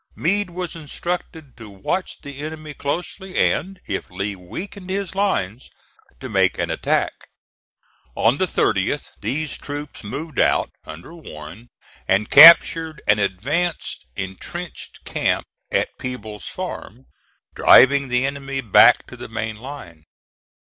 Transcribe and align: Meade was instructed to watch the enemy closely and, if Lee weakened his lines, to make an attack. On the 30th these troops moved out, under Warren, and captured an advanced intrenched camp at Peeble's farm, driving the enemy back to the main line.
Meade 0.15 0.49
was 0.49 0.75
instructed 0.75 1.55
to 1.57 1.69
watch 1.69 2.21
the 2.23 2.39
enemy 2.39 2.73
closely 2.73 3.35
and, 3.37 3.79
if 3.85 4.09
Lee 4.09 4.35
weakened 4.35 4.89
his 4.89 5.13
lines, 5.13 5.69
to 6.19 6.27
make 6.27 6.57
an 6.57 6.71
attack. 6.71 7.13
On 8.15 8.39
the 8.39 8.47
30th 8.47 9.09
these 9.19 9.59
troops 9.59 10.03
moved 10.03 10.39
out, 10.39 10.71
under 10.85 11.13
Warren, 11.13 11.69
and 12.07 12.31
captured 12.31 13.03
an 13.07 13.19
advanced 13.19 14.07
intrenched 14.15 15.05
camp 15.05 15.45
at 15.71 15.95
Peeble's 15.99 16.47
farm, 16.47 17.05
driving 17.53 18.07
the 18.07 18.25
enemy 18.25 18.59
back 18.59 19.05
to 19.05 19.15
the 19.15 19.29
main 19.29 19.57
line. 19.57 20.05